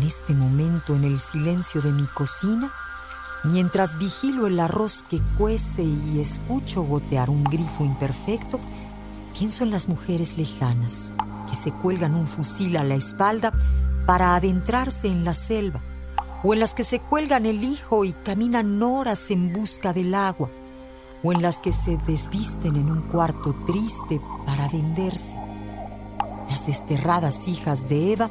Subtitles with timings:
[0.00, 2.72] En este momento, en el silencio de mi cocina,
[3.44, 8.58] mientras vigilo el arroz que cuece y escucho gotear un grifo imperfecto,
[9.38, 11.12] pienso en las mujeres lejanas
[11.50, 13.52] que se cuelgan un fusil a la espalda
[14.06, 15.82] para adentrarse en la selva,
[16.42, 20.50] o en las que se cuelgan el hijo y caminan horas en busca del agua,
[21.22, 25.36] o en las que se desvisten en un cuarto triste para venderse.
[26.48, 28.30] Las desterradas hijas de Eva